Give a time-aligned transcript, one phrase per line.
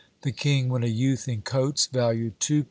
[0.23, 2.59] The King, when a youth in coats, valued £2.